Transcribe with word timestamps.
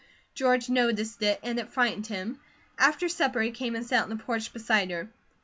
George 0.33 0.67
noticed 0.67 1.21
it, 1.21 1.39
and 1.43 1.59
it 1.59 1.71
frightened 1.73 2.07
him. 2.07 2.39
After 2.79 3.07
supper 3.07 3.39
he 3.41 3.51
came 3.51 3.75
and 3.75 3.85
sat 3.85 4.01
on 4.01 4.09
the 4.09 4.15
porch 4.15 4.51
beside 4.51 4.89
her. 4.89 5.11